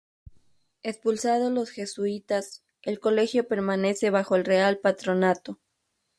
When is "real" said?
4.45-4.79